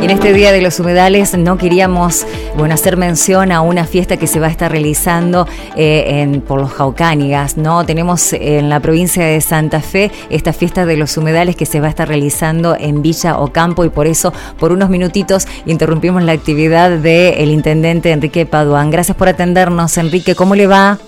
[0.00, 2.24] En este Día de los Humedales no queríamos
[2.56, 6.60] bueno, hacer mención a una fiesta que se va a estar realizando eh, en, por
[6.60, 7.56] los Jaucánigas.
[7.56, 7.84] ¿no?
[7.84, 11.88] Tenemos en la provincia de Santa Fe esta fiesta de los humedales que se va
[11.88, 16.90] a estar realizando en Villa Ocampo y por eso por unos minutitos interrumpimos la actividad
[16.90, 18.90] del intendente Enrique Paduán.
[18.90, 20.36] Gracias por atendernos, Enrique.
[20.36, 20.98] ¿Cómo le va?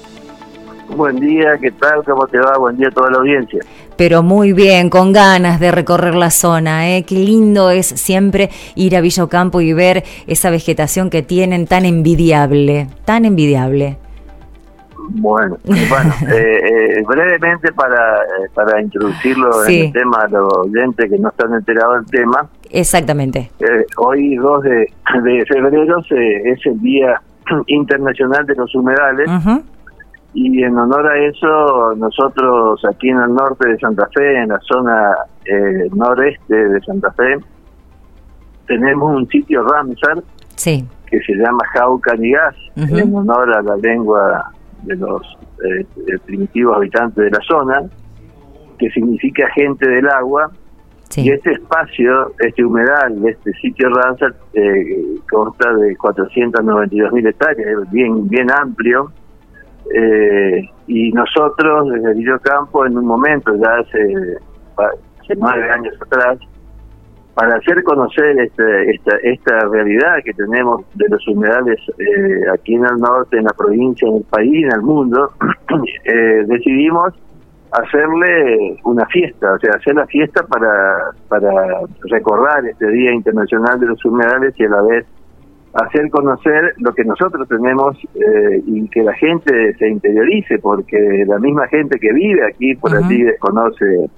[0.97, 2.03] Buen día, ¿qué tal?
[2.05, 2.59] ¿Cómo te va?
[2.59, 3.61] Buen día a toda la audiencia.
[3.97, 6.91] Pero muy bien, con ganas de recorrer la zona.
[6.91, 7.05] ¿eh?
[7.05, 11.85] Qué lindo es siempre ir a Villa Ocampo y ver esa vegetación que tienen tan
[11.85, 13.99] envidiable, tan envidiable.
[15.13, 16.61] Bueno, bueno eh,
[16.99, 21.55] eh, brevemente para, eh, para introducirlo en el tema a los oyentes que no están
[21.55, 22.49] enterados del tema.
[22.71, 23.51] Exactamente.
[23.97, 24.93] hoy 2 de,
[25.25, 27.21] de febrero es el Día
[27.67, 29.29] Internacional de los Humedales.
[30.33, 34.61] Y en honor a eso, nosotros aquí en el norte de Santa Fe, en la
[34.61, 37.39] zona eh, noreste de Santa Fe,
[38.67, 40.23] tenemos un sitio Ramsar
[40.55, 40.87] sí.
[41.09, 45.23] que se llama Jauca Nigas, en honor a la lengua de los
[45.65, 45.85] eh,
[46.25, 47.83] primitivos habitantes de la zona,
[48.79, 50.51] que significa gente del agua.
[51.17, 58.29] Y este espacio, este humedal, este sitio Ramsar, eh, consta de 492 mil hectáreas, bien,
[58.29, 59.11] bien amplio
[59.95, 64.39] eh, y nosotros desde el Campo en un momento, ya hace,
[64.77, 66.39] hace nueve años atrás,
[67.35, 72.85] para hacer conocer este, esta, esta realidad que tenemos de los humedales eh, aquí en
[72.85, 75.33] el norte, en la provincia, en el país, en el mundo,
[76.05, 77.15] eh, decidimos
[77.73, 81.81] hacerle una fiesta, o sea, hacer la fiesta para, para
[82.11, 85.07] recordar este Día Internacional de los Humedales y a la vez
[85.75, 91.39] hacer conocer lo que nosotros tenemos eh, y que la gente se interiorice, porque la
[91.39, 94.11] misma gente que vive aquí por allí desconoce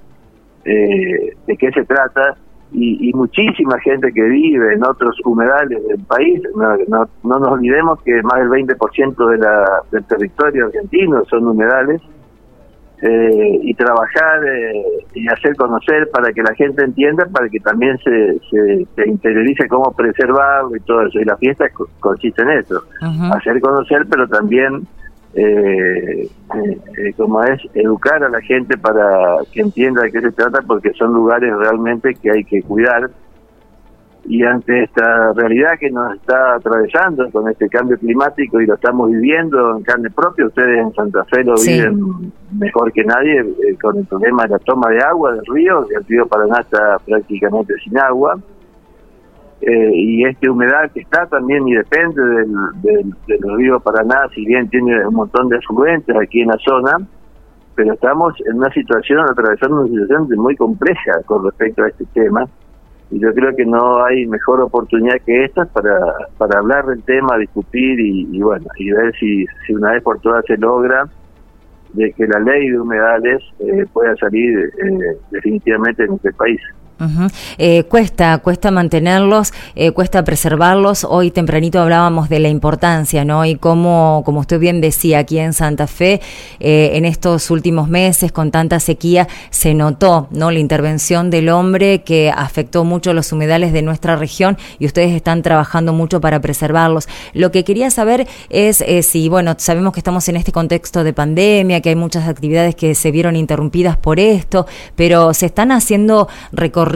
[0.65, 2.37] eh, de qué se trata
[2.75, 6.41] y, muchísima gente que vive en otros humedales del país.
[6.57, 11.49] No, no, no nos olvidemos que más del 20% de la, del territorio argentino son
[11.49, 12.01] humedales
[13.03, 14.81] eh, y trabajar eh,
[15.13, 19.93] y hacer conocer para que la gente entienda, para que también se, se, interiorice cómo
[19.93, 21.19] preservarlo y todo eso.
[21.19, 21.67] Y la fiesta
[21.99, 22.81] consiste en eso,
[23.35, 24.87] hacer conocer, pero también,
[25.35, 30.63] eh, eh, como es, educar a la gente para que entienda de qué se trata,
[30.63, 33.11] porque son lugares realmente que hay que cuidar
[34.25, 39.11] y ante esta realidad que nos está atravesando con este cambio climático y lo estamos
[39.11, 43.99] viviendo en carne propia, ustedes en Santa Fe lo viven mejor que nadie eh, con
[43.99, 47.99] el problema de la toma de agua del río, el río Paraná está prácticamente sin
[47.99, 48.39] agua,
[49.61, 54.69] eh, y esta humedad que está también y depende del, del, río Paraná, si bien
[54.69, 56.99] tiene un montón de afluentes aquí en la zona,
[57.75, 62.47] pero estamos en una situación, atravesando una situación muy compleja con respecto a este tema
[63.13, 65.99] y yo creo que no hay mejor oportunidad que esta para,
[66.39, 70.43] para hablar del tema, discutir y, bueno, y ver si, si una vez por todas
[70.47, 71.07] se logra
[71.93, 76.61] de que la ley de humedales eh, pueda salir eh, definitivamente en este país.
[77.59, 81.05] Eh, cuesta, cuesta mantenerlos, eh, cuesta preservarlos.
[81.05, 83.45] Hoy tempranito hablábamos de la importancia, ¿no?
[83.45, 86.21] Y cómo, como usted bien decía, aquí en Santa Fe,
[86.61, 90.51] eh, en estos últimos meses, con tanta sequía, se notó, ¿no?
[90.51, 95.43] La intervención del hombre que afectó mucho los humedales de nuestra región y ustedes están
[95.43, 97.09] trabajando mucho para preservarlos.
[97.33, 101.81] Lo que quería saber es si, bueno, sabemos que estamos en este contexto de pandemia,
[101.81, 106.92] que hay muchas actividades que se vieron interrumpidas por esto, pero se están haciendo recorridos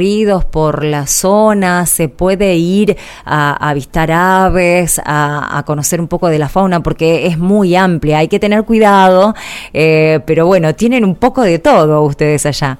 [0.50, 6.48] por la zona, se puede ir a, avistar aves, a, conocer un poco de la
[6.48, 9.34] fauna, porque es muy amplia, hay que tener cuidado,
[9.72, 12.78] eh, pero bueno, tienen un poco de todo ustedes allá.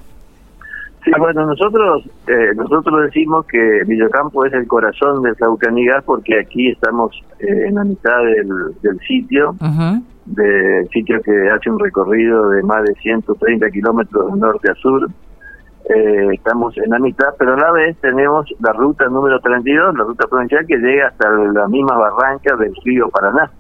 [1.05, 6.69] Sí, bueno, nosotros eh, nosotros decimos que Villocampo es el corazón del Saucanigas porque aquí
[6.69, 8.19] estamos eh, en la mitad
[8.83, 9.55] del, sitio,
[10.25, 15.09] del sitio que hace un recorrido de más de 130 kilómetros de norte a sur.
[15.89, 20.05] Eh, estamos en la mitad, pero a la vez tenemos la ruta número 32, la
[20.05, 23.51] ruta provincial que llega hasta la misma barranca del río Paraná,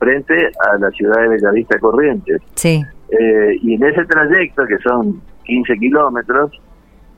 [0.00, 2.42] frente a la ciudad de Bellavista Corrientes.
[2.54, 2.84] Sí.
[3.08, 6.50] Eh, y en ese trayecto, que son 15 kilómetros,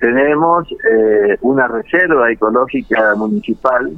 [0.01, 3.91] tenemos eh, una reserva ecológica municipal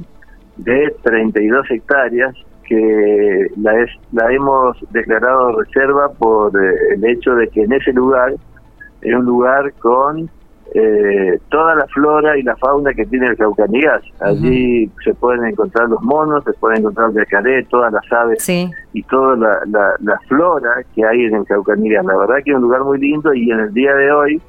[0.55, 7.63] de 32 hectáreas que la, es, la hemos declarado reserva por el hecho de que
[7.63, 8.35] en ese lugar
[9.01, 10.29] es un lugar con
[10.73, 14.01] eh, toda la flora y la fauna que tiene el Caucanigas.
[14.19, 18.47] Allí se pueden encontrar los monos, se pueden encontrar el yacaré, todas las aves
[18.93, 22.05] y toda la, la, flora que hay en el Caucanigas.
[22.05, 24.41] La verdad que es un lugar muy lindo y en el día de hoy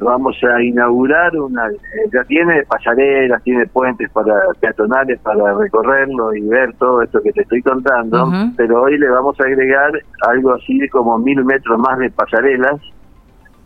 [0.00, 6.40] vamos a inaugurar una, eh, ya tiene pasarelas, tiene puentes para peatonales para recorrerlo y
[6.48, 9.92] ver todo esto que te estoy contando, pero hoy le vamos a agregar
[10.26, 12.80] algo así como mil metros más de pasarelas.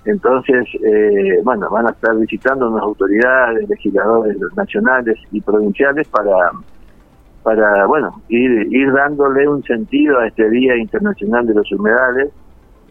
[0.04, 6.50] Entonces, eh, bueno, van a estar visitando unas autoridades, legisladores nacionales y provinciales para,
[7.42, 12.30] para bueno, ir, ir dándole un sentido a este Día Internacional de los Humedales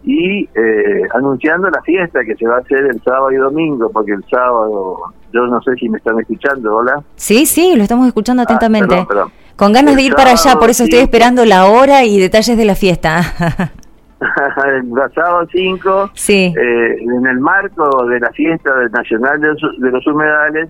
[0.02, 4.12] y eh, anunciando la fiesta que se va a hacer el sábado y domingo, porque
[4.12, 7.02] el sábado, yo no sé si me están escuchando, hola.
[7.14, 9.06] Sí, sí, lo estamos escuchando ah, atentamente.
[9.56, 12.64] Con ganas de ir para allá, por eso estoy esperando la hora y detalles de
[12.64, 13.22] la fiesta.
[14.66, 16.54] el sábado 5, sí.
[16.56, 20.68] Eh, en el marco de la fiesta nacional de los, de los humedales,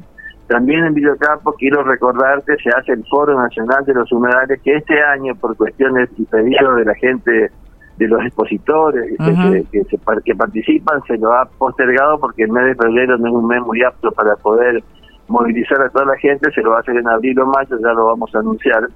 [0.49, 5.03] también en Videocampo quiero recordarte, se hace el Foro Nacional de los Humedales, que este
[5.03, 7.51] año, por cuestiones y pedidos de la gente
[7.97, 9.85] de los expositores que, que,
[10.25, 13.63] que, participan se lo ha postergado porque el mes de febrero no es un mes
[13.63, 14.83] muy apto para poder
[15.29, 17.93] movilizar a toda la gente, se lo va a hacer en abril o mayo, ya
[17.93, 18.89] lo vamos a anunciar.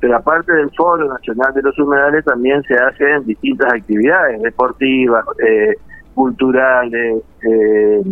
[0.00, 5.74] Pero aparte del Foro Nacional de los Humedales también se hacen distintas actividades deportivas, eh,
[6.14, 8.02] culturales, eh,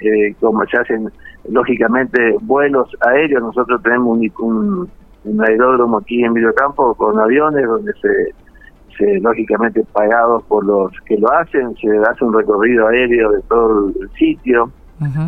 [0.00, 1.10] eh, como se hacen
[1.48, 3.42] lógicamente vuelos aéreos.
[3.42, 4.90] Nosotros tenemos un, un,
[5.24, 8.32] un aeródromo aquí en Videocampo con aviones donde se
[9.20, 14.10] lógicamente pagados por los que lo hacen, se hace un recorrido aéreo de todo el
[14.18, 14.70] sitio,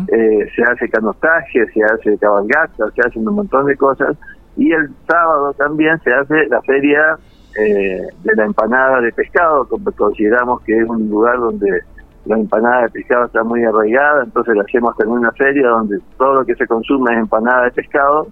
[0.07, 4.15] eh, se hace canotaje, se hace cabalgata, se hacen un montón de cosas
[4.55, 7.17] y el sábado también se hace la feria
[7.59, 11.81] eh, de la empanada de pescado, consideramos que es un lugar donde
[12.25, 16.35] la empanada de pescado está muy arraigada, entonces le hacemos también una feria donde todo
[16.35, 18.27] lo que se consume es empanada de pescado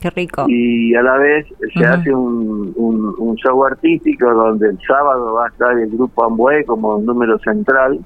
[0.00, 0.46] Qué rico.
[0.48, 5.48] Y a la vez se hace un, un, show artístico donde el sábado va a
[5.48, 8.00] estar el grupo Ambué como número central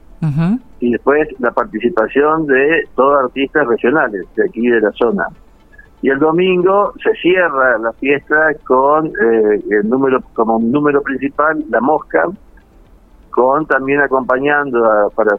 [0.80, 5.26] y después la participación de todos artistas regionales de aquí de la zona.
[6.04, 11.80] Y el domingo se cierra la fiesta con eh, el número como número principal la
[11.80, 12.26] mosca,
[13.30, 15.38] con también acompañando a, para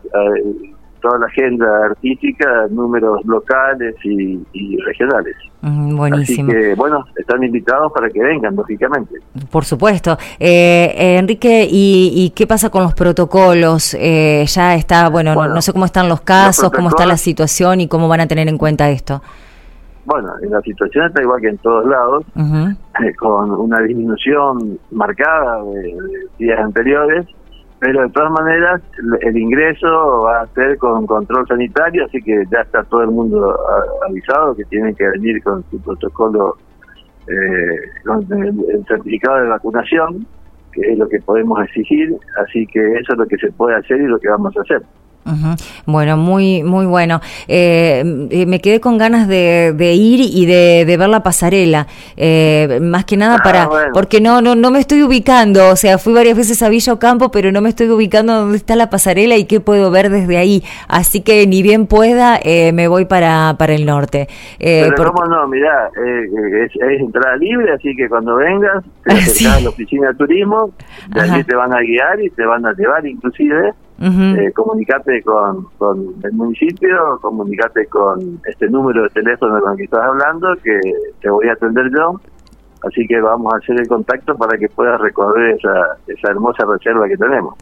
[1.06, 4.40] toda la agenda artística, números locales y,
[4.88, 5.36] regionales.
[5.62, 6.50] buenísimo.
[6.50, 9.20] Así que, bueno, están invitados para que vengan, lógicamente.
[9.52, 10.18] Por supuesto.
[10.40, 13.96] Eh, eh, Enrique, ¿y, qué pasa con los protocolos?
[14.00, 17.88] Eh, ya está, bueno, no, sé cómo están los casos, cómo está la situación y
[17.88, 19.22] cómo van a tener en cuenta esto.
[20.06, 22.26] Bueno, la situación está igual que en todos lados,
[23.18, 25.98] con una disminución marcada de
[26.38, 27.26] días anteriores
[27.80, 28.82] pero de todas maneras
[29.22, 33.56] el ingreso va a ser con control sanitario, así que ya está todo el mundo
[34.08, 36.58] avisado que tienen que venir con su protocolo,
[37.28, 40.26] eh, con el, certificado de vacunación,
[40.72, 44.02] que es lo que podemos exigir, así que eso es lo que se puede hacer
[44.02, 44.82] y lo que vamos a hacer.
[45.86, 47.20] Bueno, muy muy bueno.
[47.48, 53.06] Eh, eh, me quedé con ganas de, ir y de, ver la pasarela, eh, más
[53.06, 55.70] que nada ah, para, porque no, no no me estoy ubicando.
[55.70, 58.76] O sea, fui varias veces a Villa Ocampo, pero no me estoy ubicando dónde está
[58.76, 60.64] la pasarela y qué puedo ver desde ahí.
[60.88, 62.40] Así que ni bien pueda,
[62.74, 64.28] me voy para para el norte.
[64.60, 69.70] pero cómo no, mirá, es, entrada libre, así que cuando vengas te acercas a la
[69.70, 70.72] oficina de turismo,
[71.08, 75.68] de allí te van a guiar y te van a llevar inclusive eh, comunicate con,
[75.78, 80.80] con el municipio, comunicate con este número de teléfono con el que estás hablando, que
[81.22, 82.20] te voy a atender yo
[82.86, 87.08] Así que vamos a hacer el contacto para que puedas recorrer esa, esa hermosa reserva
[87.08, 87.56] que tenemos.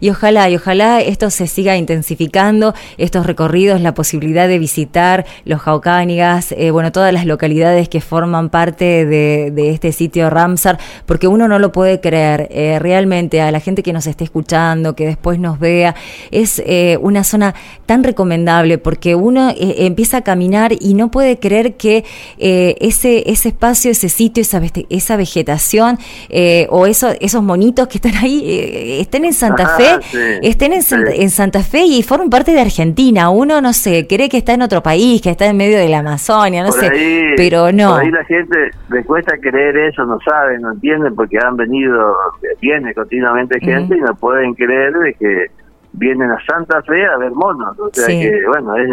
[0.00, 5.60] Y ojalá, y ojalá esto se siga intensificando, estos recorridos, la posibilidad de visitar los
[5.60, 11.46] Jaucánigas, eh, bueno, todas las localidades que forman parte de, este sitio Ramsar, porque uno
[11.46, 12.48] no lo puede creer.
[12.50, 15.94] Eh, realmente a la gente que nos esté escuchando, que después nos vea,
[16.30, 17.54] es eh, una zona
[17.86, 22.04] tan recomendable porque uno empieza a caminar y no puede creer que
[22.38, 28.14] ese, ese espacio, ese sitio, esa, esa vegetación eh, o eso, esos monitos que están
[28.14, 30.82] ahí eh, estén en Santa Fe, estén en,
[31.14, 33.30] en, Santa Fe y forman parte de Argentina.
[33.30, 35.98] Uno, no sé, cree que está en otro país, que está en medio de la
[35.98, 36.90] Amazonia, no sé,
[37.36, 37.90] pero no.
[37.90, 42.16] Por ahí la gente le cuesta creer eso, no saben, no entienden, porque han venido,
[42.60, 45.46] viene continuamente gente y no pueden creer de que
[45.92, 47.78] vienen a Santa Fe a ver monos.
[47.78, 48.88] O sea que, bueno, es,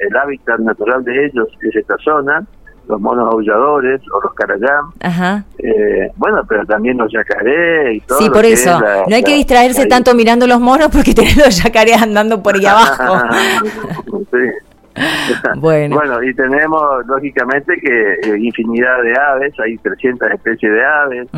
[0.00, 2.44] el hábitat natural de ellos, es esta zona
[2.88, 4.84] los monos aulladores o los carayán.
[5.00, 5.44] Ajá.
[5.58, 8.18] Eh, bueno, pero también los yacaré y todo.
[8.18, 8.80] Sí, por eso.
[8.80, 12.66] no hay que distraerse tanto mirando los monos porque tenés los yacarés andando por ahí
[12.66, 13.26] abajo.
[14.30, 14.72] sí.
[15.56, 15.96] bueno.
[15.96, 21.28] bueno, y tenemos lógicamente que eh, infinidad de aves, hay 300 especies de aves.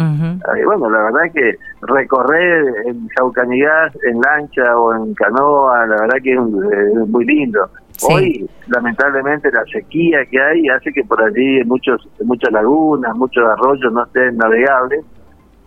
[0.65, 6.33] bueno, la verdad que recorrer en Jaucanigás en lancha o en canoa, la verdad que
[6.33, 7.69] es, muy lindo.
[8.03, 13.93] Hoy, lamentablemente, la sequía que hay hace que por allí muchos, muchas lagunas, muchos arroyos
[13.93, 15.05] no estén navegables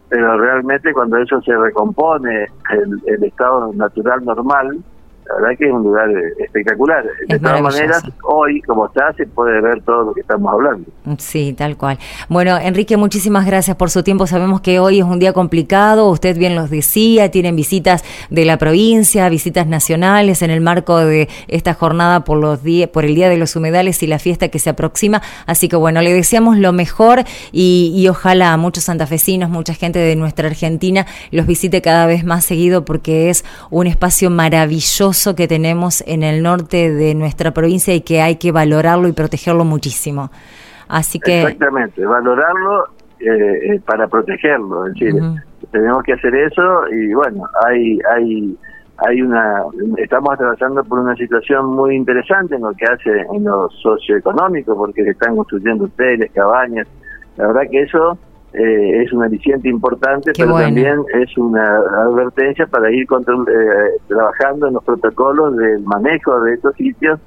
[0.10, 4.77] pero realmente cuando eso se recompone el, estado natural normal,
[5.27, 7.03] la verdad que es un lugar espectacular.
[7.27, 10.89] De todas maneras, hoy, como está, se puede ver todo lo que estamos hablando.
[11.17, 11.98] Sí, tal cual.
[12.29, 14.27] Bueno, Enrique, muchísimas gracias por su tiempo.
[14.27, 18.57] Sabemos que hoy es un día complicado, usted bien los decía, tienen visitas de la
[18.57, 22.60] provincia, visitas nacionales en el marco de esta jornada por, los
[22.91, 25.22] por el Día de los Humedales y la fiesta que se aproxima.
[25.46, 30.15] Así que bueno, le deseamos lo mejor y, y ojalá muchos santafesinos, mucha gente de
[30.15, 36.03] nuestra Argentina los visite cada vez más seguido porque es un espacio maravilloso que tenemos
[36.07, 40.29] en el norte de nuestra provincia y que hay que valorarlo y protegerlo muchísimo.
[40.88, 42.86] Así que exactamente, valorarlo
[43.19, 45.15] eh, eh, para protegerlo, es decir,
[45.71, 48.57] tenemos que hacer eso y bueno, hay hay
[48.97, 49.63] hay una
[49.97, 55.03] estamos atravesando por una situación muy interesante en lo que hace en lo socioeconómico porque
[55.03, 56.88] se están construyendo hoteles, cabañas.
[57.36, 58.17] La verdad que eso
[58.53, 64.73] eh, es un aliciente importante, pero también es una advertencia para ir eh, trabajando en
[64.75, 67.19] los protocolos del manejo de estos sitios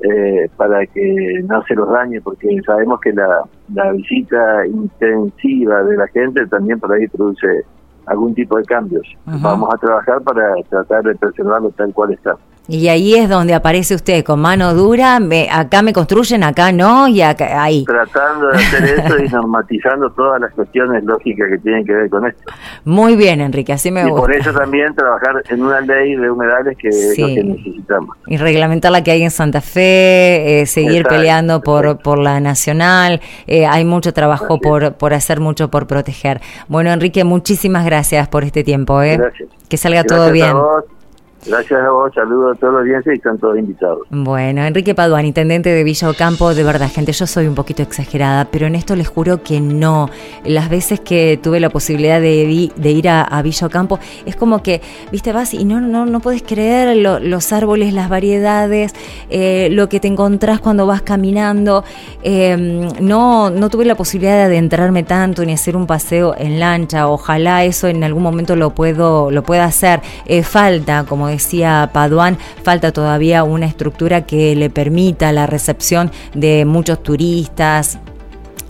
[0.00, 3.42] eh, para que no se los dañe, porque sabemos que la,
[3.72, 7.64] la visita intensiva de la gente también por ahí produce
[8.06, 9.06] algún tipo de cambios.
[9.24, 12.36] Vamos a trabajar para tratar de preservarlo tal cual está.
[12.66, 17.08] Y ahí es donde aparece usted con mano dura, me, acá me construyen, acá no,
[17.08, 17.84] y acá, ahí.
[17.84, 22.26] Tratando de hacer eso y normatizando todas las cuestiones lógicas que tienen que ver con
[22.26, 22.42] esto.
[22.84, 24.20] Muy bien, Enrique, así me y gusta.
[24.20, 28.16] por eso también trabajar en una ley de humedales que es lo que necesitamos.
[28.28, 33.20] Y reglamentar la que hay en Santa Fe, eh, seguir peleando por, por la nacional,
[33.46, 36.40] eh, hay mucho trabajo por, por hacer, mucho por proteger.
[36.68, 39.02] Bueno, Enrique, muchísimas gracias por este tiempo.
[39.02, 39.18] ¿eh?
[39.18, 39.50] Gracias.
[39.68, 40.54] Que salga todo bien.
[41.46, 44.06] Gracias a vos, saludos a todos los audiencia y están todos invitados.
[44.10, 48.46] Bueno, Enrique Paduan, intendente de Villa Ocampo, de verdad, gente, yo soy un poquito exagerada,
[48.46, 50.08] pero en esto les juro que no.
[50.44, 53.68] Las veces que tuve la posibilidad de, de ir a, a, Villa
[54.24, 54.80] es como que,
[55.12, 58.94] viste, vas y no, no, no puedes creer los árboles, las variedades,
[59.28, 61.84] eh, lo que te encontrás cuando vas caminando.
[62.22, 67.08] Em, no, no tuve la posibilidad de adentrarme tanto ni hacer un paseo en lancha.
[67.08, 70.00] Ojalá eso en algún momento lo puedo, lo pueda hacer.
[70.26, 76.64] Eh, falta, como decía Paduán, falta todavía una estructura que le permita la recepción de
[76.64, 77.98] muchos turistas,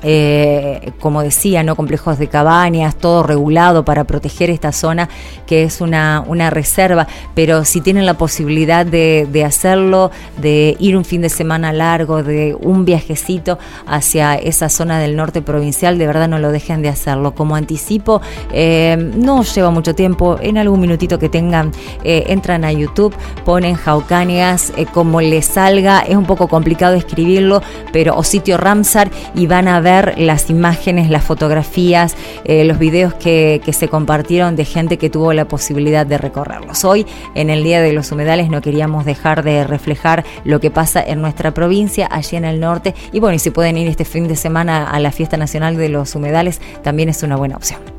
[0.07, 5.09] eh, como decía, no complejos de cabañas, todo regulado para proteger esta zona
[5.47, 11.05] que es una, una reserva, pero si tienen la posibilidad de, hacerlo, de ir un
[11.07, 16.29] fin de semana largo, de un viajecito hacia esa zona del norte provincial, de verdad
[16.29, 17.35] no lo dejen de hacerlo.
[17.35, 18.21] Como anticipo,
[18.53, 21.73] eh, no lleva mucho tiempo, en algún minutito que tengan,
[22.05, 28.17] eh, entran a YouTube, ponen Jaucanias, como les salga, es un poco complicado escribirlo, pero
[28.17, 29.81] o sitio Ramsar y van a
[30.17, 35.33] las imágenes, las fotografías, eh, los videos que, que se compartieron de gente que tuvo
[35.33, 36.85] la posibilidad de recorrerlos.
[36.85, 41.03] Hoy, en el Día de los Humedales, no queríamos dejar de reflejar lo que pasa
[41.03, 42.95] en nuestra provincia, allí en el norte.
[43.13, 45.89] Y bueno, y si pueden ir este fin de semana a la Fiesta Nacional de
[45.89, 47.94] los Humedales, también es una buena opción.